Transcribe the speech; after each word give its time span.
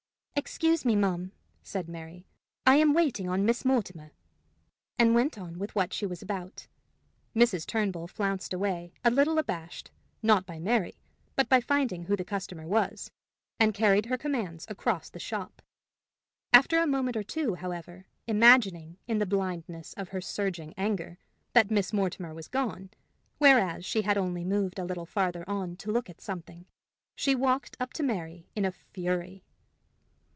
"Excuse 0.33 0.83
me, 0.85 0.95
ma'am," 0.95 1.33
said 1.61 1.87
Mary, 1.87 2.25
"I 2.65 2.75
am 2.77 2.95
waiting 2.95 3.29
on 3.29 3.45
Miss 3.45 3.63
Mortimer," 3.63 4.11
and 4.97 5.13
went 5.13 5.37
on 5.37 5.59
with 5.59 5.75
what 5.75 5.93
she 5.93 6.07
was 6.07 6.23
about. 6.23 6.65
Mrs. 7.35 7.63
Turnbull 7.67 8.07
flounced 8.07 8.51
away, 8.51 8.91
a 9.05 9.11
little 9.11 9.37
abashed, 9.37 9.91
not 10.23 10.47
by 10.47 10.57
Mary, 10.57 10.99
but 11.35 11.47
by 11.47 11.61
finding 11.61 12.05
who 12.05 12.15
the 12.15 12.25
customer 12.25 12.65
was, 12.67 13.11
and 13.59 13.73
carried 13.75 14.07
her 14.07 14.17
commands 14.17 14.65
across 14.67 15.11
the 15.11 15.19
shop. 15.19 15.61
After 16.51 16.79
a 16.79 16.87
moment 16.87 17.15
or 17.15 17.23
two, 17.23 17.53
however, 17.53 18.07
imagining, 18.25 18.97
in 19.07 19.19
the 19.19 19.27
blindness 19.27 19.93
of 19.93 20.09
her 20.09 20.21
surging 20.21 20.73
anger, 20.75 21.19
that 21.53 21.69
Miss 21.69 21.93
Mortimer 21.93 22.33
was 22.33 22.47
gone, 22.47 22.89
whereas 23.37 23.85
she 23.85 24.01
had 24.01 24.17
only 24.17 24.43
moved 24.43 24.79
a 24.79 24.85
little 24.85 25.05
farther 25.05 25.47
on 25.47 25.75
to 25.75 25.91
look 25.91 26.09
at 26.09 26.19
something, 26.21 26.65
she 27.15 27.35
walked 27.35 27.77
up 27.79 27.93
to 27.93 28.01
Mary 28.03 28.47
in 28.55 28.65
a 28.65 28.71
fury. 28.71 29.43